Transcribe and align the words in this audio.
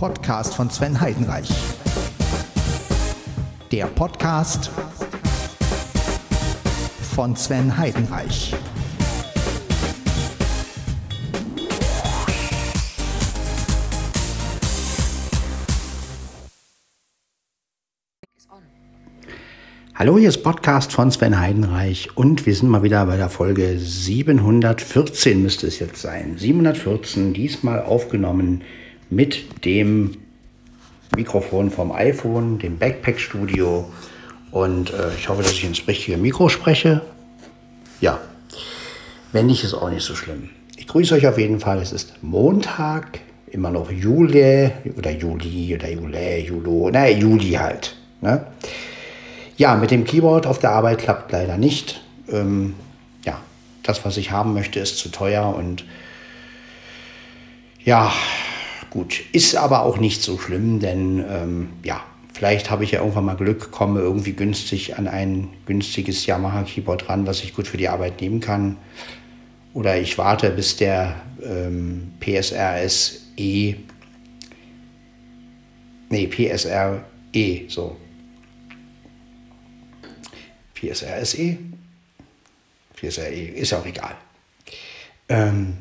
Podcast 0.00 0.54
von 0.54 0.70
Sven 0.70 0.98
Heidenreich. 0.98 1.50
Der 3.70 3.84
Podcast 3.84 4.70
von 7.14 7.36
Sven 7.36 7.76
Heidenreich. 7.76 8.54
Hallo, 19.94 20.16
hier 20.16 20.30
ist 20.30 20.42
Podcast 20.42 20.92
von 20.94 21.10
Sven 21.10 21.38
Heidenreich 21.38 22.16
und 22.16 22.46
wir 22.46 22.54
sind 22.54 22.70
mal 22.70 22.82
wieder 22.82 23.04
bei 23.04 23.18
der 23.18 23.28
Folge 23.28 23.78
714 23.78 25.42
müsste 25.42 25.66
es 25.66 25.78
jetzt 25.78 26.00
sein. 26.00 26.38
714, 26.38 27.34
diesmal 27.34 27.82
aufgenommen 27.82 28.64
mit 29.10 29.64
dem 29.64 30.16
Mikrofon 31.16 31.70
vom 31.70 31.92
iPhone, 31.92 32.58
dem 32.58 32.78
Backpack 32.78 33.18
Studio 33.20 33.90
und 34.52 34.92
äh, 34.92 35.14
ich 35.18 35.28
hoffe, 35.28 35.42
dass 35.42 35.52
ich 35.52 35.64
ins 35.64 35.86
richtige 35.86 36.16
Mikro 36.16 36.48
spreche. 36.48 37.02
Ja, 38.00 38.20
wenn 39.32 39.46
nicht, 39.46 39.64
ist 39.64 39.74
auch 39.74 39.90
nicht 39.90 40.04
so 40.04 40.14
schlimm. 40.14 40.50
Ich 40.76 40.86
grüße 40.86 41.14
euch 41.14 41.26
auf 41.26 41.38
jeden 41.38 41.60
Fall. 41.60 41.78
Es 41.78 41.92
ist 41.92 42.14
Montag, 42.22 43.20
immer 43.50 43.70
noch 43.70 43.90
Juli 43.90 44.70
oder 44.96 45.10
Juli 45.10 45.74
oder 45.74 45.90
Juli, 45.90 46.46
Julo, 46.46 46.90
naja, 46.90 47.16
Juli 47.16 47.52
halt. 47.52 47.96
Ne? 48.20 48.46
Ja, 49.56 49.74
mit 49.76 49.90
dem 49.90 50.04
Keyboard 50.04 50.46
auf 50.46 50.58
der 50.58 50.70
Arbeit 50.70 50.98
klappt 50.98 51.32
leider 51.32 51.58
nicht. 51.58 52.02
Ähm, 52.30 52.74
ja, 53.24 53.40
das, 53.82 54.04
was 54.04 54.16
ich 54.16 54.30
haben 54.30 54.54
möchte, 54.54 54.80
ist 54.80 54.98
zu 54.98 55.10
teuer 55.10 55.54
und 55.54 55.84
ja, 57.84 58.12
gut, 58.90 59.22
ist 59.32 59.56
aber 59.56 59.82
auch 59.82 59.98
nicht 59.98 60.22
so 60.22 60.38
schlimm, 60.38 60.80
denn 60.80 61.24
ähm, 61.28 61.68
ja, 61.84 62.02
vielleicht 62.32 62.70
habe 62.70 62.84
ich 62.84 62.90
ja 62.90 63.00
irgendwann 63.00 63.24
mal 63.24 63.36
Glück, 63.36 63.70
komme 63.70 64.00
irgendwie 64.00 64.32
günstig 64.32 64.98
an 64.98 65.08
ein 65.08 65.48
günstiges 65.66 66.26
Yamaha-Keyboard 66.26 67.08
ran, 67.08 67.26
was 67.26 67.42
ich 67.42 67.54
gut 67.54 67.66
für 67.68 67.76
die 67.76 67.88
Arbeit 67.88 68.20
nehmen 68.20 68.40
kann. 68.40 68.76
Oder 69.72 70.00
ich 70.00 70.18
warte, 70.18 70.50
bis 70.50 70.76
der 70.76 71.14
ähm, 71.42 72.12
PSRS 72.18 73.26
E, 73.36 73.76
nee, 76.08 76.26
PSR 76.26 77.04
E, 77.32 77.68
so, 77.68 77.96
PSRSE, 80.74 81.58
PSRE, 82.96 83.44
ist 83.54 83.70
ja 83.70 83.78
auch 83.78 83.86
egal. 83.86 84.16
Ähm, 85.28 85.76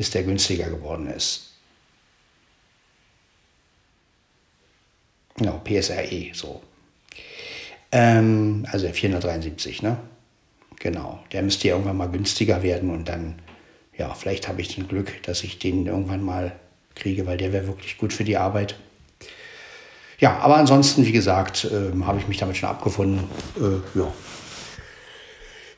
bis 0.00 0.08
der 0.08 0.22
günstiger 0.22 0.70
geworden 0.70 1.08
ist. 1.08 1.50
Genau, 5.36 5.60
PSRE, 5.62 6.30
so. 6.32 6.62
Ähm, 7.92 8.66
also 8.72 8.86
der 8.86 8.94
473, 8.94 9.82
ne? 9.82 9.98
Genau, 10.78 11.22
der 11.32 11.42
müsste 11.42 11.68
irgendwann 11.68 11.98
mal 11.98 12.08
günstiger 12.08 12.62
werden 12.62 12.88
und 12.88 13.10
dann, 13.10 13.42
ja, 13.98 14.14
vielleicht 14.14 14.48
habe 14.48 14.62
ich 14.62 14.74
den 14.74 14.88
Glück, 14.88 15.22
dass 15.24 15.44
ich 15.44 15.58
den 15.58 15.84
irgendwann 15.84 16.22
mal 16.22 16.58
kriege, 16.94 17.26
weil 17.26 17.36
der 17.36 17.52
wäre 17.52 17.66
wirklich 17.66 17.98
gut 17.98 18.14
für 18.14 18.24
die 18.24 18.38
Arbeit. 18.38 18.76
Ja, 20.18 20.38
aber 20.38 20.56
ansonsten, 20.56 21.04
wie 21.04 21.12
gesagt, 21.12 21.66
äh, 21.66 21.92
habe 22.04 22.18
ich 22.18 22.26
mich 22.26 22.38
damit 22.38 22.56
schon 22.56 22.70
abgefunden. 22.70 23.28
Äh, 23.58 23.98
ja. 23.98 24.10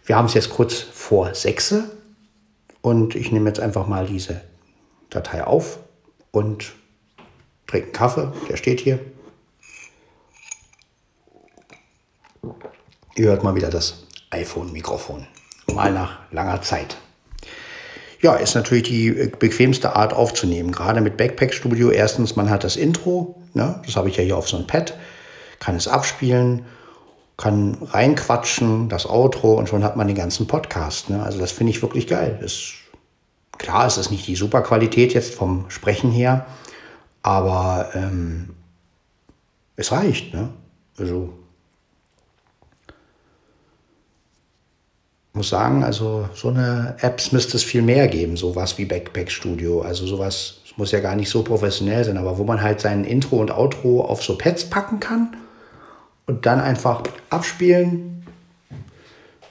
Wir 0.07 0.17
haben 0.17 0.27
es 0.27 0.35
jetzt 0.35 0.51
kurz 0.51 0.75
vor 0.79 1.35
sechs 1.35 1.75
und 2.83 3.15
ich 3.15 3.33
nehme 3.33 3.49
jetzt 3.49 3.61
einfach 3.61 3.87
mal 3.87 4.07
diese 4.07 4.43
Datei 5.09 5.45
auf 5.45 5.79
und 6.31 6.73
trinke 7.67 7.87
einen 7.87 7.93
Kaffee, 7.93 8.33
der 8.49 8.57
steht 8.57 8.81
hier. 8.81 8.99
Ihr 13.15 13.29
hört 13.29 13.45
mal 13.45 13.55
wieder 13.55 13.71
das 13.71 14.07
iPhone-Mikrofon. 14.31 15.27
Mal 15.73 15.93
nach 15.93 16.19
langer 16.31 16.61
Zeit. 16.63 16.97
Ja, 18.21 18.37
ist 18.37 18.55
natürlich 18.55 18.85
die 18.85 19.09
äh, 19.09 19.31
bequemste 19.37 19.97
Art 19.97 20.13
aufzunehmen. 20.13 20.73
Gerade 20.73 21.01
mit 21.01 21.17
Backpack 21.17 21.53
Studio. 21.53 21.91
Erstens, 21.91 22.37
man 22.37 22.51
hat 22.51 22.65
das 22.65 22.77
Intro. 22.77 23.43
Ne? 23.53 23.83
Das 23.85 23.97
habe 23.97 24.09
ich 24.09 24.17
ja 24.17 24.23
hier 24.23 24.37
auf 24.37 24.49
so 24.49 24.57
einem 24.57 24.67
Pad. 24.67 24.97
Kann 25.59 25.77
es 25.77 25.89
abspielen, 25.89 26.65
kann 27.37 27.79
reinquatschen, 27.83 28.89
das 28.89 29.07
Outro 29.07 29.55
und 29.55 29.69
schon 29.69 29.85
hat 29.85 29.97
man 29.97 30.07
den 30.07 30.17
ganzen 30.17 30.47
Podcast. 30.47 31.11
Ne? 31.11 31.23
Also 31.23 31.39
das 31.39 31.53
finde 31.53 31.71
ich 31.71 31.83
wirklich 31.83 32.07
geil. 32.07 32.39
Ist, 32.43 32.75
klar, 33.59 33.87
es 33.87 33.97
ist 33.97 34.11
nicht 34.11 34.27
die 34.27 34.37
super 34.37 34.63
Qualität 34.63 35.15
jetzt 35.15 35.35
vom 35.35 35.65
Sprechen 35.69 36.11
her, 36.11 36.47
aber 37.23 37.91
ähm, 37.95 38.51
es 39.77 39.93
reicht. 39.93 40.35
Ne? 40.35 40.51
Also 40.99 41.33
muss 45.33 45.49
sagen, 45.49 45.83
also 45.83 46.29
so 46.35 46.49
eine 46.49 46.97
Apps 47.01 47.33
müsste 47.33 47.57
es 47.57 47.65
viel 47.65 47.81
mehr 47.81 48.07
geben, 48.09 48.37
sowas 48.37 48.77
wie 48.77 48.85
Backpack 48.85 49.31
Studio. 49.31 49.81
Also 49.81 50.07
sowas 50.07 50.59
muss 50.77 50.93
ja 50.93 51.01
gar 51.01 51.17
nicht 51.17 51.31
so 51.31 51.43
professionell 51.43 52.05
sein, 52.05 52.19
aber 52.19 52.37
wo 52.37 52.45
man 52.45 52.61
halt 52.61 52.81
sein 52.81 53.05
Intro 53.05 53.37
und 53.37 53.51
Outro 53.51 54.03
auf 54.05 54.23
so 54.23 54.37
Pads 54.37 54.69
packen 54.69 55.01
kann 55.01 55.35
und 56.27 56.47
dann 56.47 56.61
einfach 56.61 57.03
abspielen. 57.31 58.27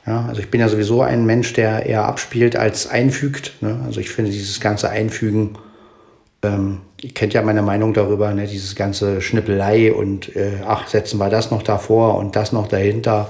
Ja, 0.06 0.26
also 0.28 0.42
ich 0.42 0.50
bin 0.50 0.60
ja 0.60 0.68
sowieso 0.68 1.02
ein 1.02 1.26
Mensch, 1.26 1.54
der 1.54 1.86
eher 1.86 2.06
abspielt 2.06 2.56
als 2.56 2.88
einfügt. 2.88 3.62
Ne? 3.62 3.80
Also 3.86 4.00
ich 4.00 4.10
finde 4.10 4.32
dieses 4.32 4.60
ganze 4.60 4.90
Einfügen, 4.90 5.58
ähm, 6.44 6.82
ihr 7.02 7.14
kennt 7.14 7.34
ja 7.34 7.44
meine 7.44 7.62
Meinung 7.62 7.94
darüber, 7.94 8.34
ne? 8.34 8.48
dieses 8.48 8.76
ganze 8.76 9.22
Schnippelei 9.22 9.94
und 9.94 10.36
äh, 10.36 10.62
ach, 10.66 10.88
setzen 10.88 11.20
wir 11.20 11.30
das 11.30 11.52
noch 11.52 11.62
davor 11.62 12.18
und 12.18 12.36
das 12.36 12.52
noch 12.52 12.68
dahinter 12.68 13.30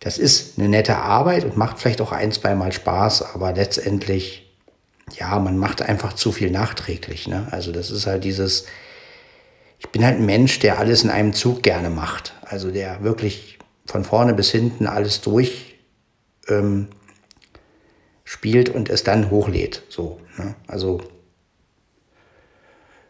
das 0.00 0.16
ist 0.16 0.58
eine 0.58 0.68
nette 0.68 0.96
Arbeit 0.96 1.44
und 1.44 1.56
macht 1.56 1.78
vielleicht 1.78 2.00
auch 2.00 2.12
ein, 2.12 2.32
zweimal 2.32 2.72
Spaß, 2.72 3.34
aber 3.34 3.52
letztendlich, 3.52 4.50
ja, 5.18 5.38
man 5.38 5.58
macht 5.58 5.82
einfach 5.82 6.14
zu 6.14 6.32
viel 6.32 6.50
nachträglich. 6.50 7.28
Ne? 7.28 7.46
Also 7.50 7.70
das 7.70 7.90
ist 7.90 8.06
halt 8.06 8.24
dieses, 8.24 8.64
ich 9.80 9.88
bin 9.88 10.04
halt 10.04 10.18
ein 10.18 10.26
Mensch, 10.26 10.58
der 10.58 10.78
alles 10.78 11.02
in 11.02 11.10
einem 11.10 11.32
Zug 11.32 11.62
gerne 11.62 11.90
macht. 11.90 12.34
Also 12.42 12.70
der 12.70 13.02
wirklich 13.02 13.58
von 13.86 14.04
vorne 14.04 14.34
bis 14.34 14.50
hinten 14.50 14.86
alles 14.86 15.22
durch 15.22 15.74
ähm, 16.48 16.88
spielt 18.24 18.68
und 18.68 18.90
es 18.90 19.02
dann 19.02 19.30
hochlädt. 19.30 19.82
So, 19.88 20.20
ne? 20.36 20.54
Also 20.66 21.00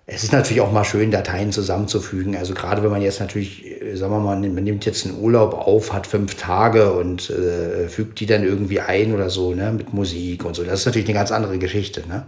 es 0.06 0.22
ist 0.24 0.32
natürlich 0.32 0.60
auch 0.60 0.72
mal 0.72 0.84
schön, 0.84 1.10
Dateien 1.10 1.52
zusammenzufügen. 1.52 2.36
Also 2.36 2.54
gerade 2.54 2.82
wenn 2.82 2.90
man 2.90 3.02
jetzt 3.02 3.20
natürlich, 3.20 3.66
äh, 3.66 3.96
sagen 3.96 4.12
wir 4.12 4.20
mal, 4.20 4.36
man 4.40 4.64
nimmt 4.64 4.86
jetzt 4.86 5.06
einen 5.06 5.18
Urlaub 5.20 5.54
auf, 5.54 5.92
hat 5.92 6.06
fünf 6.06 6.36
Tage 6.36 6.92
und 6.92 7.30
äh, 7.30 7.88
fügt 7.88 8.20
die 8.20 8.26
dann 8.26 8.44
irgendwie 8.44 8.80
ein 8.80 9.12
oder 9.12 9.28
so, 9.28 9.54
ne, 9.54 9.72
mit 9.72 9.92
Musik 9.92 10.44
und 10.44 10.54
so. 10.54 10.62
Das 10.62 10.80
ist 10.80 10.86
natürlich 10.86 11.08
eine 11.08 11.18
ganz 11.18 11.32
andere 11.32 11.58
Geschichte, 11.58 12.06
ne? 12.08 12.26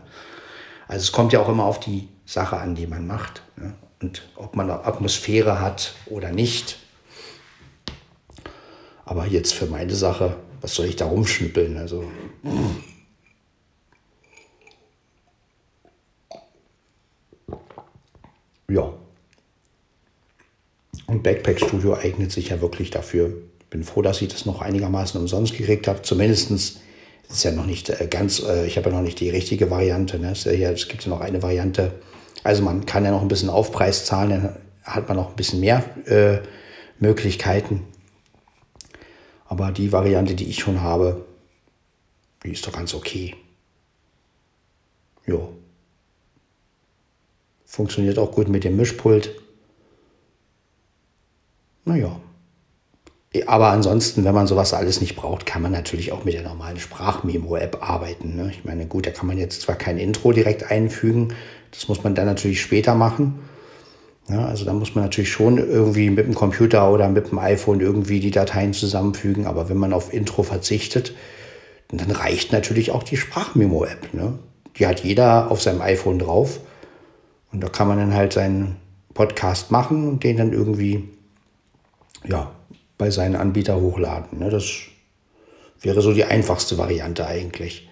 Also 0.89 1.05
es 1.05 1.13
kommt 1.13 1.33
ja 1.33 1.41
auch 1.41 1.49
immer 1.49 1.65
auf 1.65 1.81
die 1.81 2.09
Sache 2.27 2.57
an, 2.59 2.75
die 2.75 2.87
man 2.87 3.07
macht. 3.07 3.43
Ne? 3.57 3.73
Und 4.03 4.23
ob 4.35 4.57
man 4.57 4.69
Atmosphäre 4.69 5.61
hat 5.61 5.95
oder 6.07 6.33
nicht. 6.33 6.79
Aber 9.05 9.27
jetzt 9.27 9.55
für 9.55 9.67
meine 9.67 9.95
Sache, 9.95 10.37
was 10.61 10.75
soll 10.75 10.87
ich 10.87 10.97
da 10.97 11.07
rumschnippeln? 11.07 11.77
Also. 11.77 12.05
Ja. 18.69 18.93
Und 21.07 21.23
Backpack 21.23 21.61
Studio 21.61 21.95
eignet 21.95 22.33
sich 22.33 22.49
ja 22.49 22.61
wirklich 22.61 22.91
dafür. 22.91 23.33
Bin 23.71 23.85
froh, 23.85 24.03
dass 24.03 24.21
ich 24.21 24.29
das 24.29 24.47
noch 24.47 24.61
einigermaßen 24.63 25.21
umsonst 25.21 25.57
gekriegt 25.57 25.87
habe. 25.87 26.03
Zumindest 26.03 26.51
ist 26.51 27.45
ja 27.45 27.53
noch 27.53 27.67
nicht 27.67 27.89
äh, 27.91 28.07
ganz, 28.09 28.43
äh, 28.43 28.67
ich 28.67 28.77
habe 28.77 28.91
ja 28.91 28.97
noch 28.97 29.03
nicht 29.03 29.21
die 29.21 29.31
richtige 29.31 29.71
Variante. 29.71 30.19
Ne? 30.19 30.33
Es, 30.33 30.89
gibt 30.89 31.05
ja 31.05 31.11
noch 31.11 31.21
eine 31.21 31.43
Variante. 31.43 31.93
Also 32.45 32.63
man 32.63 32.87
kann 32.87 33.05
ja 33.05 33.11
noch 33.11 33.23
ein 33.23 33.29
bisschen 33.29 33.51
Aufpreis 33.51 34.05
zahlen, 34.05 34.31
dann 34.31 34.57
hat 34.85 35.09
man 35.09 35.17
noch 35.17 35.31
ein 35.31 35.37
bisschen 35.37 35.61
mehr 35.61 35.85
äh, 36.07 36.41
Möglichkeiten. 36.99 37.87
Aber 39.47 39.71
die 39.71 39.93
Variante, 39.93 40.35
die 40.35 40.49
ich 40.49 40.61
schon 40.61 40.81
habe, 40.81 41.25
die 42.43 42.53
ist 42.53 42.67
doch 42.67 42.73
ganz 42.73 42.95
okay. 42.95 43.37
Jo. 45.27 45.53
Funktioniert 47.65 48.19
auch 48.19 48.33
gut 48.33 48.49
mit 48.49 48.65
dem 48.65 48.77
Mischpult. 48.77 49.31
Naja. 51.85 52.21
Aber 53.47 53.69
ansonsten, 53.69 54.25
wenn 54.25 54.35
man 54.35 54.47
sowas 54.47 54.75
alles 54.75 55.01
nicht 55.01 55.17
braucht, 55.17 55.47
kann 55.47 55.63
man 55.63 55.73
natürlich 55.73 56.13
auch 56.13 56.25
mit 56.25 56.35
der 56.35 56.43
normalen 56.43 56.79
Sprachmemo-App 56.79 57.83
arbeiten. 57.83 58.37
Ne? 58.37 58.51
Ich 58.51 58.65
meine, 58.65 58.87
gut, 58.87 59.07
da 59.07 59.11
kann 59.11 59.27
man 59.27 59.39
jetzt 59.39 59.63
zwar 59.63 59.77
kein 59.77 59.97
Intro 59.97 60.33
direkt 60.33 60.71
einfügen, 60.71 61.35
das 61.73 61.89
muss 61.89 62.05
man 62.05 62.15
dann 62.15 62.27
natürlich 62.27 62.61
später 62.61 62.95
machen. 62.95 63.41
Ja, 64.29 64.47
also 64.47 64.65
da 64.65 64.73
muss 64.73 64.95
man 64.95 65.05
natürlich 65.05 65.33
schon 65.33 65.59
irgendwie 65.59 66.09
mit 66.11 66.27
dem 66.27 66.35
Computer 66.35 66.93
oder 66.93 67.09
mit 67.09 67.31
dem 67.31 67.39
iPhone 67.39 67.81
irgendwie 67.81 68.21
die 68.21 68.31
Dateien 68.31 68.73
zusammenfügen. 68.73 69.47
Aber 69.47 69.69
wenn 69.69 69.79
man 69.79 69.93
auf 69.93 70.13
Intro 70.15 70.45
verzichtet, 70.45 71.15
dann 71.89 72.11
reicht 72.11 72.53
natürlich 72.53 72.93
auch 72.93 73.03
die 73.03 73.17
Sprachmemo-App. 73.17 74.15
Ne? 74.15 74.39
Die 74.77 74.87
hat 74.87 75.01
jeder 75.01 75.51
auf 75.51 75.61
seinem 75.61 75.83
iPhone 75.83 76.19
drauf. 76.19 76.61
Und 77.53 77.63
da 77.63 77.69
kann 77.69 77.89
man 77.89 77.99
dann 77.99 78.15
halt 78.15 78.33
seinen 78.33 78.77
Podcast 79.13 79.71
machen 79.71 80.09
und 80.09 80.25
den 80.25 80.37
dann 80.37 80.53
irgendwie 80.53 81.09
ja, 82.25 82.53
bei 82.97 83.11
seinen 83.11 83.37
Anbieter 83.37 83.81
hochladen. 83.81 84.39
Ne? 84.39 84.51
Das 84.51 84.65
wäre 85.81 86.01
so 86.01 86.15
die 86.15 86.25
einfachste 86.25 86.79
Variante 86.79 87.27
eigentlich. 87.27 87.91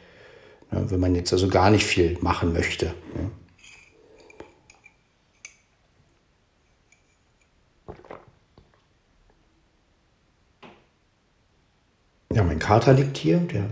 Ne? 0.71 0.85
Wenn 0.89 1.01
man 1.01 1.15
jetzt 1.15 1.33
also 1.33 1.49
gar 1.49 1.71
nicht 1.71 1.85
viel 1.85 2.17
machen 2.21 2.53
möchte. 2.53 2.87
Ne? 2.87 3.31
Kater 12.71 12.93
liegt 12.93 13.17
hier, 13.17 13.39
der, 13.39 13.65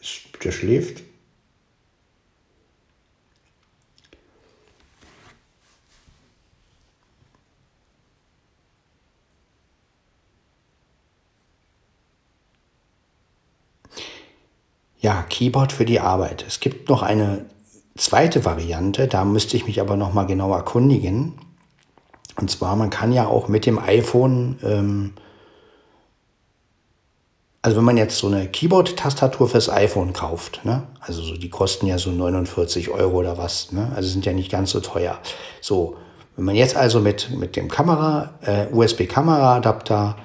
ist, 0.00 0.42
der 0.42 0.52
schläft. 0.52 1.02
Ja, 14.98 15.26
Keyboard 15.28 15.72
für 15.72 15.84
die 15.84 16.00
Arbeit. 16.00 16.42
Es 16.48 16.60
gibt 16.60 16.88
noch 16.88 17.02
eine 17.02 17.44
zweite 17.98 18.46
Variante, 18.46 19.08
da 19.08 19.26
müsste 19.26 19.58
ich 19.58 19.66
mich 19.66 19.78
aber 19.82 19.98
noch 19.98 20.14
mal 20.14 20.24
genauer 20.24 20.56
erkundigen. 20.56 21.34
Und 22.36 22.50
zwar, 22.50 22.76
man 22.76 22.88
kann 22.88 23.12
ja 23.12 23.26
auch 23.26 23.48
mit 23.48 23.66
dem 23.66 23.78
iPhone, 23.78 24.58
ähm, 24.62 25.12
also 27.62 27.76
wenn 27.76 27.84
man 27.84 27.96
jetzt 27.96 28.18
so 28.18 28.28
eine 28.28 28.46
Keyboard-Tastatur 28.46 29.48
fürs 29.48 29.68
iPhone 29.68 30.12
kauft, 30.12 30.64
ne? 30.64 30.84
also 31.00 31.22
so, 31.22 31.36
die 31.36 31.50
kosten 31.50 31.86
ja 31.86 31.98
so 31.98 32.10
49 32.10 32.90
Euro 32.90 33.18
oder 33.18 33.36
was, 33.36 33.72
ne? 33.72 33.90
also 33.96 34.08
sind 34.08 34.24
ja 34.24 34.32
nicht 34.32 34.50
ganz 34.50 34.70
so 34.70 34.80
teuer. 34.80 35.18
So, 35.60 35.96
wenn 36.36 36.44
man 36.44 36.54
jetzt 36.54 36.76
also 36.76 37.00
mit, 37.00 37.30
mit 37.30 37.56
dem 37.56 37.68
Kamera, 37.68 38.34
äh, 38.42 38.66
USB-Kamera-Adapter, 38.72 40.16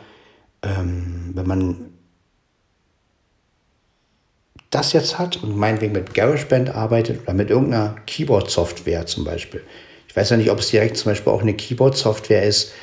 ähm, 0.61 1.31
wenn 1.33 1.47
man 1.47 1.89
das 4.69 4.93
jetzt 4.93 5.19
hat 5.19 5.41
und 5.43 5.55
meinetwegen 5.55 5.93
mit 5.93 6.13
GarageBand 6.13 6.69
arbeitet 6.69 7.23
oder 7.23 7.33
mit 7.33 7.49
irgendeiner 7.49 7.95
Keyboard-Software 8.05 9.05
zum 9.05 9.23
Beispiel. 9.23 9.63
Ich 10.07 10.15
weiß 10.15 10.29
ja 10.29 10.37
nicht, 10.37 10.51
ob 10.51 10.59
es 10.59 10.69
direkt 10.69 10.97
zum 10.97 11.11
Beispiel 11.11 11.33
auch 11.33 11.41
eine 11.41 11.55
Keyboard-Software 11.55 12.43
ist, 12.43 12.73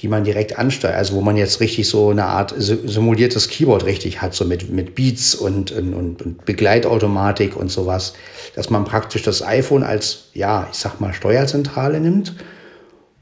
die 0.00 0.08
man 0.08 0.24
direkt 0.24 0.58
ansteuert, 0.58 0.96
also 0.96 1.14
wo 1.14 1.20
man 1.20 1.36
jetzt 1.36 1.60
richtig 1.60 1.88
so 1.88 2.10
eine 2.10 2.24
Art 2.24 2.54
simuliertes 2.56 3.48
Keyboard 3.48 3.84
richtig 3.84 4.22
hat, 4.22 4.34
so 4.34 4.44
mit, 4.44 4.70
mit 4.70 4.94
Beats 4.94 5.34
und, 5.34 5.72
und, 5.72 6.22
und 6.22 6.44
Begleitautomatik 6.44 7.56
und 7.56 7.70
sowas, 7.70 8.14
dass 8.54 8.70
man 8.70 8.84
praktisch 8.84 9.22
das 9.22 9.42
iPhone 9.42 9.82
als, 9.82 10.30
ja, 10.32 10.68
ich 10.70 10.78
sag 10.78 11.00
mal, 11.00 11.12
Steuerzentrale 11.12 12.00
nimmt 12.00 12.34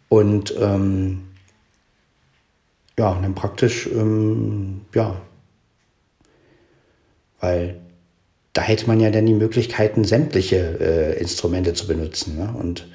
und 0.08 0.54
ähm, 0.60 1.22
ja, 2.98 3.19
dann 3.20 3.34
praktisch, 3.34 3.86
ähm, 3.86 4.82
ja, 4.94 5.16
weil 7.40 7.81
da 8.52 8.62
hätte 8.62 8.86
man 8.86 8.98
ja 8.98 9.10
dann 9.10 9.26
die 9.26 9.34
Möglichkeiten, 9.34 10.04
sämtliche 10.04 10.78
äh, 10.81 11.20
Instrumente 11.20 11.74
zu 11.74 11.86
benutzen. 11.86 12.36
Ne? 12.36 12.52
Und 12.58 12.88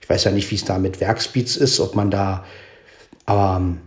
ich 0.00 0.08
weiß 0.08 0.24
ja 0.24 0.30
nicht, 0.30 0.50
wie 0.50 0.54
es 0.54 0.64
da 0.64 0.78
mit 0.78 1.00
Werkspeeds 1.00 1.56
ist, 1.56 1.78
ob 1.80 1.94
man 1.94 2.10
da, 2.10 2.44
aber 3.30 3.58
ähm, 3.58 3.78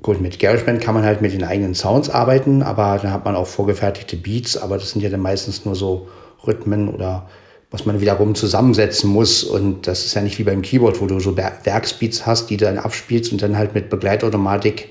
gut, 0.00 0.18
mit 0.22 0.38
GarageBand 0.38 0.80
kann 0.80 0.94
man 0.94 1.04
halt 1.04 1.20
mit 1.20 1.34
den 1.34 1.44
eigenen 1.44 1.74
Sounds 1.74 2.08
arbeiten, 2.08 2.62
aber 2.62 2.98
dann 3.02 3.12
hat 3.12 3.26
man 3.26 3.36
auch 3.36 3.46
vorgefertigte 3.46 4.16
Beats, 4.16 4.56
aber 4.56 4.78
das 4.78 4.92
sind 4.92 5.02
ja 5.02 5.10
dann 5.10 5.20
meistens 5.20 5.66
nur 5.66 5.74
so 5.74 6.08
Rhythmen 6.46 6.88
oder 6.88 7.28
was 7.70 7.84
man 7.84 8.00
wiederum 8.00 8.34
zusammensetzen 8.34 9.10
muss. 9.10 9.44
Und 9.44 9.86
das 9.86 10.06
ist 10.06 10.14
ja 10.14 10.22
nicht 10.22 10.38
wie 10.38 10.44
beim 10.44 10.62
Keyboard, 10.62 11.02
wo 11.02 11.06
du 11.06 11.20
so 11.20 11.36
Werkspeeds 11.36 12.24
hast, 12.24 12.48
die 12.48 12.56
du 12.56 12.64
dann 12.64 12.78
abspielst 12.78 13.30
und 13.30 13.42
dann 13.42 13.58
halt 13.58 13.74
mit 13.74 13.90
Begleitautomatik. 13.90 14.88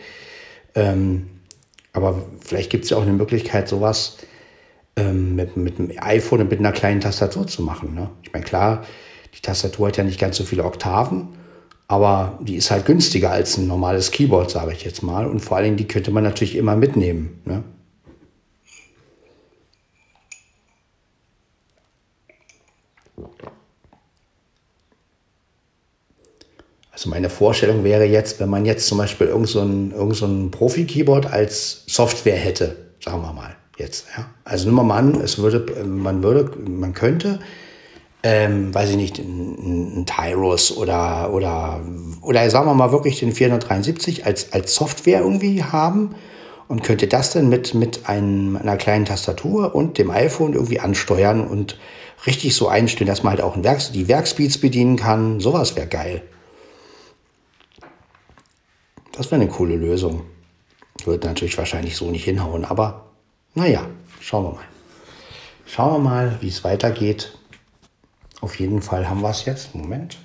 Ähm, 0.76 1.28
aber 1.92 2.22
vielleicht 2.42 2.70
gibt 2.70 2.84
es 2.84 2.92
ja 2.92 2.98
auch 2.98 3.02
eine 3.02 3.14
Möglichkeit, 3.14 3.68
sowas 3.68 4.18
ähm, 4.96 5.36
mit, 5.36 5.58
mit 5.58 5.80
dem 5.80 5.92
iPhone 5.98 6.42
und 6.42 6.52
mit 6.52 6.60
einer 6.60 6.72
kleinen 6.72 7.02
Tastatur 7.02 7.48
zu 7.48 7.64
machen. 7.64 7.96
Ne? 7.96 8.12
Ich 8.22 8.32
meine, 8.32 8.46
klar, 8.46 8.86
die 9.34 9.42
Tastatur 9.42 9.88
hat 9.88 9.98
ja 9.98 10.04
nicht 10.04 10.20
ganz 10.20 10.38
so 10.38 10.44
viele 10.44 10.66
Oktaven, 10.66 11.30
aber 11.88 12.40
die 12.42 12.56
ist 12.56 12.72
halt 12.72 12.86
günstiger 12.86 13.32
als 13.32 13.58
ein 13.58 13.68
normales 13.68 14.12
Keyboard, 14.12 14.50
sage 14.50 14.74
ich 14.74 14.84
jetzt 14.84 15.04
mal. 15.04 15.28
Und 15.28 15.40
vor 15.40 15.58
allen 15.58 15.66
Dingen, 15.66 15.78
die 15.78 15.88
könnte 15.88 16.12
man 16.12 16.24
natürlich 16.24 16.56
immer 16.56 16.76
mitnehmen. 16.76 17.42
Ne? 17.46 17.64
Also 26.92 27.10
meine 27.10 27.30
Vorstellung 27.30 27.84
wäre 27.84 28.06
jetzt, 28.06 28.40
wenn 28.40 28.50
man 28.50 28.66
jetzt 28.66 28.88
zum 28.88 28.98
Beispiel 28.98 29.28
irgend 29.28 29.50
so 29.50 29.60
ein, 29.62 29.92
irgend 29.92 30.16
so 30.16 30.26
ein 30.26 30.50
Profi-Keyboard 30.50 31.28
als 31.28 31.84
Software 31.88 32.38
hätte, 32.38 32.78
sagen 33.04 33.22
wir 33.22 33.34
mal 33.34 33.56
jetzt. 33.78 34.08
Ja? 34.18 34.28
Also 34.44 34.66
nehmen 34.66 34.78
wir 34.78 34.84
mal 34.84 34.98
an, 34.98 35.22
es 35.22 35.38
würde, 35.38 35.84
man 35.84 36.24
würde, 36.24 36.58
man 36.68 36.94
könnte, 36.94 37.40
ähm, 38.26 38.74
weiß 38.74 38.90
ich 38.90 38.96
nicht, 38.96 39.20
ein, 39.20 40.00
ein 40.00 40.06
Tyros 40.08 40.76
oder, 40.76 41.32
oder, 41.32 41.80
oder 42.22 42.50
sagen 42.50 42.66
wir 42.66 42.74
mal 42.74 42.92
wirklich 42.92 43.20
den 43.20 43.32
473 43.32 44.26
als, 44.26 44.52
als 44.52 44.74
Software 44.74 45.20
irgendwie 45.20 45.64
haben 45.64 46.16
und 46.68 46.82
könnte 46.82 47.06
das 47.06 47.34
dann 47.34 47.50
mit, 47.50 47.76
mit 47.76 48.10
einem, 48.10 48.58
einer 48.58 48.78
kleinen 48.78 49.06
Tastatur 49.06 49.76
und 49.76 50.00
dem 50.00 50.10
iPhone 50.10 50.54
irgendwie 50.54 50.80
ansteuern 50.80 51.46
und 51.48 51.78
richtig 52.26 52.56
so 52.56 52.68
einstellen, 52.68 53.08
dass 53.08 53.22
man 53.22 53.30
halt 53.30 53.42
auch 53.42 53.56
ein 53.56 53.64
Werks 53.64 53.92
die 53.92 54.08
Werkspeeds 54.08 54.58
bedienen 54.58 54.96
kann. 54.96 55.40
Sowas 55.40 55.76
wäre 55.76 55.86
geil. 55.86 56.24
Das 59.12 59.30
wäre 59.30 59.40
eine 59.40 59.52
coole 59.52 59.76
Lösung. 59.76 60.24
Wird 61.04 61.26
natürlich 61.26 61.60
wahrscheinlich 61.60 61.96
so 61.96 62.10
nicht 62.10 62.24
hinhauen, 62.24 62.66
aber 62.66 63.06
naja, 63.54 63.86
schauen 64.20 64.46
wir 64.46 64.52
mal. 64.54 64.66
Schauen 65.68 65.94
wir 65.94 66.10
mal, 66.10 66.38
wie 66.42 66.48
es 66.48 66.64
weitergeht. 66.64 67.38
Auf 68.46 68.60
jeden 68.60 68.84
Fall 68.84 69.10
haben 69.10 69.22
wir 69.22 69.32
es 69.32 69.44
jetzt. 69.46 69.74
Moment. 69.74 70.20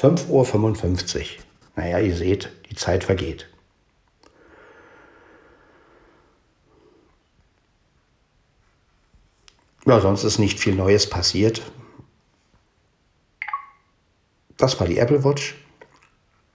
5.55 0.00 0.28
Uhr. 0.28 0.46
5.55 0.46 1.18
Uhr. 1.18 1.26
Naja, 1.74 1.98
ihr 1.98 2.14
seht, 2.14 2.48
die 2.70 2.76
Zeit 2.76 3.02
vergeht. 3.02 3.48
Ja, 9.84 9.98
sonst 9.98 10.22
ist 10.22 10.38
nicht 10.38 10.60
viel 10.60 10.76
Neues 10.76 11.10
passiert. 11.10 11.60
Das 14.56 14.78
war 14.78 14.86
die 14.86 14.98
Apple 14.98 15.24
Watch. 15.24 15.56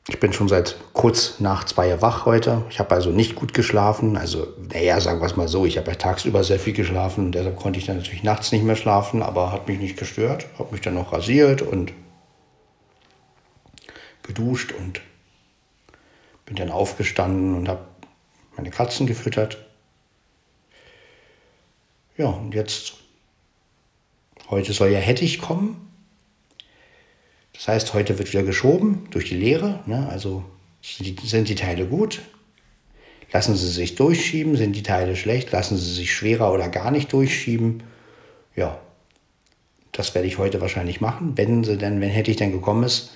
Ich 0.09 0.21
bin 0.21 0.31
schon 0.31 0.47
seit 0.47 0.77
kurz 0.93 1.41
nach 1.41 1.65
zwei 1.65 2.01
wach 2.01 2.25
heute. 2.25 2.63
Ich 2.69 2.79
habe 2.79 2.95
also 2.95 3.09
nicht 3.09 3.35
gut 3.35 3.53
geschlafen. 3.53 4.15
Also, 4.15 4.47
naja, 4.73 5.01
sagen 5.01 5.19
wir 5.19 5.25
es 5.25 5.35
mal 5.35 5.49
so, 5.49 5.65
ich 5.65 5.77
habe 5.77 5.91
ja 5.91 5.95
tagsüber 5.95 6.45
sehr 6.45 6.59
viel 6.59 6.71
geschlafen 6.71 7.25
und 7.25 7.31
deshalb 7.33 7.57
konnte 7.57 7.77
ich 7.77 7.85
dann 7.85 7.97
natürlich 7.97 8.23
nachts 8.23 8.53
nicht 8.53 8.63
mehr 8.63 8.77
schlafen, 8.77 9.21
aber 9.21 9.51
hat 9.51 9.67
mich 9.67 9.79
nicht 9.79 9.97
gestört. 9.97 10.47
Habe 10.57 10.71
mich 10.71 10.79
dann 10.79 10.93
noch 10.93 11.11
rasiert 11.11 11.61
und 11.61 11.91
geduscht 14.23 14.71
und 14.71 15.01
bin 16.45 16.55
dann 16.55 16.71
aufgestanden 16.71 17.55
und 17.55 17.67
habe 17.67 17.81
meine 18.55 18.69
Katzen 18.69 19.07
gefüttert. 19.07 19.57
Ja, 22.17 22.27
und 22.27 22.55
jetzt, 22.55 22.93
heute 24.49 24.71
soll 24.71 24.89
ja 24.89 24.99
Hettich 24.99 25.41
kommen. 25.41 25.87
Das 27.57 27.67
heißt, 27.67 27.93
heute 27.95 28.19
wird 28.19 28.31
wieder 28.31 28.43
geschoben 28.43 29.07
durch 29.09 29.29
die 29.29 29.35
Lehre. 29.35 29.79
Ne? 29.87 30.07
Also 30.09 30.43
sind 30.81 31.49
die 31.49 31.55
Teile 31.55 31.87
gut? 31.87 32.21
Lassen 33.33 33.55
sie 33.55 33.69
sich 33.69 33.95
durchschieben? 33.95 34.55
Sind 34.55 34.75
die 34.75 34.83
Teile 34.83 35.15
schlecht? 35.15 35.51
Lassen 35.51 35.75
sie 35.75 35.91
sich 35.91 36.13
schwerer 36.13 36.53
oder 36.53 36.69
gar 36.69 36.91
nicht 36.91 37.11
durchschieben? 37.11 37.83
Ja, 38.55 38.79
das 39.91 40.13
werde 40.13 40.27
ich 40.27 40.37
heute 40.37 40.61
wahrscheinlich 40.61 41.01
machen, 41.01 41.33
wenn 41.35 41.63
sie 41.63 41.77
denn, 41.77 41.99
wenn 41.99 42.09
hätte 42.09 42.29
ich 42.29 42.37
denn 42.37 42.51
gekommen 42.51 42.83
ist. 42.83 43.11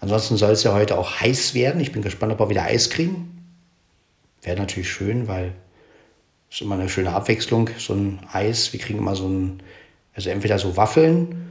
Ansonsten 0.00 0.36
soll 0.36 0.52
es 0.52 0.62
ja 0.62 0.74
heute 0.74 0.98
auch 0.98 1.20
heiß 1.20 1.54
werden. 1.54 1.80
Ich 1.80 1.90
bin 1.90 2.02
gespannt, 2.02 2.32
ob 2.32 2.40
wir 2.40 2.50
wieder 2.50 2.64
Eis 2.64 2.90
kriegen. 2.90 3.42
Wäre 4.42 4.58
natürlich 4.58 4.90
schön, 4.90 5.26
weil 5.26 5.54
es 6.50 6.56
ist 6.56 6.62
immer 6.62 6.74
eine 6.74 6.90
schöne 6.90 7.12
Abwechslung, 7.12 7.70
so 7.78 7.94
ein 7.94 8.20
Eis. 8.32 8.72
Wir 8.72 8.80
kriegen 8.80 8.98
immer 8.98 9.16
so 9.16 9.28
ein, 9.28 9.62
also 10.14 10.28
entweder 10.28 10.58
so 10.58 10.76
Waffeln 10.76 11.48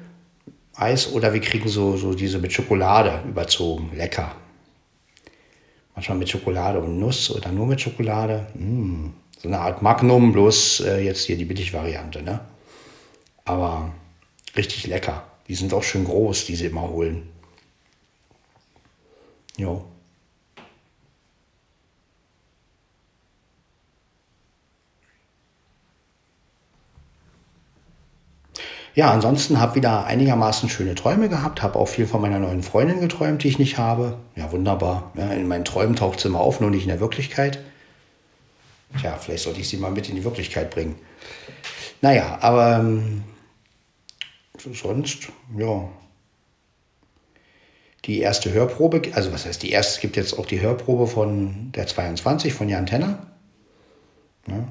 Eis 0.77 1.11
oder 1.11 1.33
wir 1.33 1.41
kriegen 1.41 1.67
so, 1.67 1.97
so 1.97 2.13
diese 2.13 2.37
mit 2.39 2.53
Schokolade 2.53 3.23
überzogen. 3.27 3.91
Lecker. 3.95 4.35
Manchmal 5.95 6.19
mit 6.19 6.29
Schokolade 6.29 6.79
und 6.79 6.99
Nuss 6.99 7.31
oder 7.31 7.51
nur 7.51 7.65
mit 7.65 7.81
Schokolade. 7.81 8.45
Mm, 8.53 9.07
so 9.41 9.47
eine 9.47 9.59
Art 9.59 9.81
Magnum, 9.81 10.31
bloß 10.31 10.81
äh, 10.81 10.99
jetzt 10.99 11.25
hier 11.25 11.37
die 11.37 11.45
Billigvariante. 11.45 12.21
Ne? 12.21 12.39
Aber 13.45 13.91
richtig 14.55 14.85
lecker. 14.85 15.23
Die 15.47 15.55
sind 15.55 15.73
auch 15.73 15.83
schön 15.83 16.05
groß, 16.05 16.45
die 16.45 16.55
sie 16.55 16.67
immer 16.67 16.87
holen. 16.89 17.27
Jo. 19.57 19.83
Ja, 28.97 29.11
ansonsten 29.11 29.59
habe 29.59 29.75
wieder 29.75 30.05
einigermaßen 30.05 30.69
schöne 30.69 30.95
Träume 30.95 31.29
gehabt, 31.29 31.61
habe 31.61 31.77
auch 31.77 31.87
viel 31.87 32.07
von 32.07 32.19
meiner 32.19 32.39
neuen 32.39 32.63
Freundin 32.63 32.99
geträumt, 32.99 33.43
die 33.43 33.47
ich 33.47 33.59
nicht 33.59 33.77
habe. 33.77 34.17
Ja, 34.35 34.51
wunderbar. 34.51 35.11
Ja, 35.15 35.31
in 35.33 35.47
meinen 35.47 35.65
Träumen 35.65 35.95
taucht 35.95 36.19
sie 36.19 36.29
immer 36.29 36.39
auf, 36.39 36.61
nur 36.61 36.71
nicht 36.71 36.81
in 36.81 36.87
der 36.87 36.99
Wirklichkeit. 36.99 37.59
Tja, 38.99 39.15
vielleicht 39.19 39.43
sollte 39.43 39.59
ich 39.59 39.69
sie 39.69 39.77
mal 39.77 39.91
mit 39.91 40.09
in 40.09 40.15
die 40.15 40.23
Wirklichkeit 40.23 40.71
bringen. 40.71 40.95
Naja, 42.01 42.39
aber 42.41 42.77
ähm, 42.79 43.23
sonst, 44.57 45.27
ja. 45.55 45.87
Die 48.05 48.19
erste 48.21 48.51
Hörprobe, 48.51 49.11
also 49.13 49.31
was 49.31 49.45
heißt 49.45 49.61
die 49.61 49.69
erste? 49.69 49.93
Es 49.93 50.01
gibt 50.01 50.15
jetzt 50.15 50.39
auch 50.39 50.47
die 50.47 50.61
Hörprobe 50.61 51.05
von 51.05 51.71
der 51.73 51.85
22 51.85 52.51
von 52.51 52.67
Jan 52.67 52.87
Tenner. 52.87 53.27
Ja. 54.47 54.67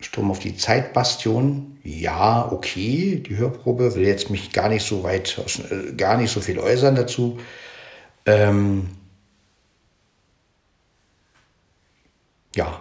Sturm 0.00 0.30
auf 0.30 0.38
die 0.38 0.56
Zeitbastion, 0.56 1.78
ja, 1.82 2.50
okay, 2.52 3.16
die 3.16 3.36
Hörprobe, 3.36 3.94
will 3.94 4.06
jetzt 4.06 4.28
mich 4.30 4.52
gar 4.52 4.68
nicht 4.68 4.86
so 4.86 5.02
weit, 5.02 5.40
äh, 5.70 5.92
gar 5.94 6.16
nicht 6.18 6.30
so 6.30 6.40
viel 6.40 6.58
äußern 6.58 6.94
dazu. 6.94 7.38
Ähm 8.26 8.90
ja, 12.54 12.80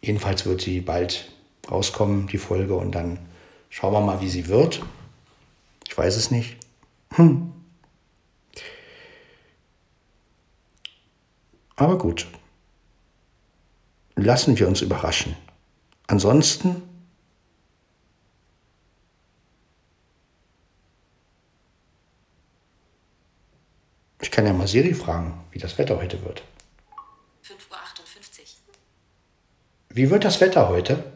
jedenfalls 0.00 0.46
wird 0.46 0.62
sie 0.62 0.80
bald 0.80 1.30
rauskommen, 1.70 2.28
die 2.28 2.38
Folge, 2.38 2.74
und 2.74 2.92
dann 2.92 3.18
schauen 3.68 3.92
wir 3.92 4.00
mal, 4.00 4.20
wie 4.20 4.30
sie 4.30 4.48
wird. 4.48 4.82
Ich 5.86 5.96
weiß 5.96 6.16
es 6.16 6.30
nicht. 6.30 6.56
Hm. 7.14 7.52
Aber 11.76 11.98
gut. 11.98 12.26
Lassen 14.16 14.58
wir 14.58 14.66
uns 14.66 14.80
überraschen. 14.80 15.36
Ansonsten 16.08 16.82
Ich 24.20 24.32
kann 24.32 24.46
ja 24.46 24.52
mal 24.52 24.66
Siri 24.66 24.94
fragen, 24.94 25.46
wie 25.52 25.58
das 25.58 25.78
Wetter 25.78 25.96
heute 25.96 26.22
wird. 26.24 26.42
5.58 27.46 28.40
Uhr. 28.40 28.74
Wie 29.90 30.10
wird 30.10 30.24
das 30.24 30.40
Wetter 30.40 30.68
heute? 30.68 31.12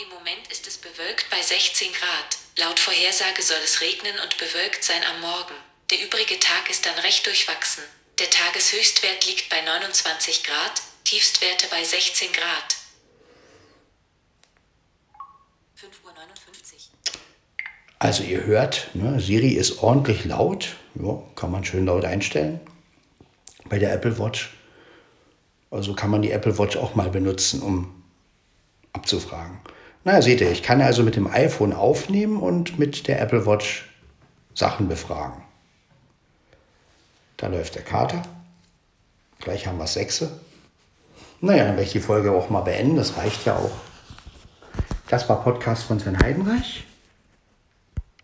Im 0.00 0.08
Moment 0.08 0.46
ist 0.50 0.66
es 0.68 0.78
bewölkt 0.78 1.28
bei 1.30 1.42
16 1.42 1.92
Grad. 1.92 2.38
Laut 2.58 2.78
Vorhersage 2.78 3.42
soll 3.42 3.58
es 3.64 3.80
regnen 3.80 4.14
und 4.22 4.38
bewölkt 4.38 4.84
sein 4.84 5.02
am 5.12 5.20
Morgen. 5.20 5.54
Der 5.90 6.00
übrige 6.04 6.38
Tag 6.38 6.70
ist 6.70 6.86
dann 6.86 6.98
recht 7.00 7.26
durchwachsen. 7.26 7.82
Der 8.18 8.30
Tageshöchstwert 8.30 9.26
liegt 9.26 9.48
bei 9.48 9.60
29 9.60 10.44
Grad, 10.44 10.82
Tiefstwerte 11.04 11.66
bei 11.70 11.82
16 11.82 12.32
Grad. 12.32 12.76
5.59 15.78 16.04
Uhr. 16.04 16.07
Also 18.00 18.22
ihr 18.22 18.44
hört, 18.44 18.90
ne, 18.94 19.18
Siri 19.20 19.50
ist 19.50 19.82
ordentlich 19.82 20.24
laut. 20.24 20.76
Ja, 20.94 21.20
kann 21.34 21.50
man 21.50 21.64
schön 21.64 21.86
laut 21.86 22.04
einstellen. 22.04 22.60
Bei 23.68 23.78
der 23.78 23.92
Apple 23.92 24.18
Watch. 24.18 24.56
Also 25.70 25.94
kann 25.94 26.10
man 26.10 26.22
die 26.22 26.30
Apple 26.30 26.58
Watch 26.58 26.76
auch 26.76 26.94
mal 26.94 27.10
benutzen, 27.10 27.60
um 27.60 28.02
abzufragen. 28.92 29.58
Na, 30.04 30.22
seht 30.22 30.40
ihr, 30.40 30.50
ich 30.50 30.62
kann 30.62 30.80
also 30.80 31.02
mit 31.02 31.16
dem 31.16 31.26
iPhone 31.26 31.72
aufnehmen 31.72 32.40
und 32.40 32.78
mit 32.78 33.08
der 33.08 33.20
Apple 33.20 33.44
Watch 33.46 33.88
Sachen 34.54 34.88
befragen. 34.88 35.42
Da 37.36 37.48
läuft 37.48 37.74
der 37.74 37.82
Kater. 37.82 38.22
Gleich 39.40 39.66
haben 39.66 39.78
wir 39.78 39.86
Sechse. 39.86 40.40
Naja, 41.40 41.64
dann 41.64 41.74
werde 41.74 41.84
ich 41.84 41.92
die 41.92 42.00
Folge 42.00 42.32
auch 42.32 42.48
mal 42.48 42.62
beenden. 42.62 42.96
Das 42.96 43.16
reicht 43.16 43.44
ja 43.44 43.56
auch. 43.56 43.70
Das 45.08 45.28
war 45.28 45.42
Podcast 45.42 45.82
von 45.84 45.98
Sven 45.98 46.18
Heidenreich. 46.18 46.86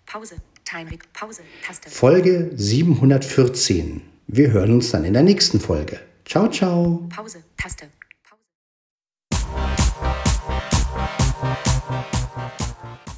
Pause. 0.04 0.36
Time 0.64 0.90
Pause. 1.14 1.40
Taste. 1.66 1.88
Folge 1.88 2.50
714. 2.54 4.02
Wir 4.26 4.50
hören 4.50 4.72
uns 4.72 4.90
dann 4.90 5.04
in 5.04 5.14
der 5.14 5.22
nächsten 5.22 5.60
Folge. 5.60 5.98
Ciao, 6.26 6.46
ciao. 6.48 7.06
Pause. 7.08 7.42
Taste. 7.56 7.86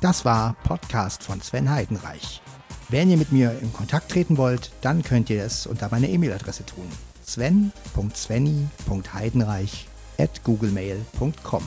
Das 0.01 0.25
war 0.25 0.55
Podcast 0.63 1.25
von 1.25 1.41
Sven 1.41 1.69
Heidenreich. 1.69 2.41
Wenn 2.89 3.11
ihr 3.11 3.17
mit 3.17 3.33
mir 3.33 3.59
in 3.61 3.73
Kontakt 3.73 4.13
treten 4.13 4.37
wollt, 4.37 4.71
dann 4.81 5.03
könnt 5.03 5.29
ihr 5.29 5.43
es 5.43 5.67
unter 5.67 5.89
meine 5.91 6.09
E-Mail-Adresse 6.09 6.65
tun. 6.67 6.87
sven.svenny.heidenreich 7.25 9.89
at 10.19 10.45
googlemail.com. 10.45 11.65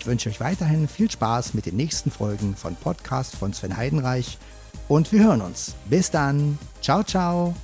Ich 0.00 0.06
wünsche 0.06 0.30
euch 0.30 0.40
weiterhin 0.40 0.88
viel 0.88 1.10
Spaß 1.10 1.52
mit 1.52 1.66
den 1.66 1.76
nächsten 1.76 2.10
Folgen 2.10 2.56
von 2.56 2.74
Podcast 2.74 3.36
von 3.36 3.52
Sven 3.52 3.76
Heidenreich 3.76 4.38
und 4.88 5.12
wir 5.12 5.24
hören 5.24 5.42
uns. 5.42 5.74
Bis 5.90 6.10
dann. 6.10 6.58
Ciao, 6.80 7.04
ciao. 7.04 7.54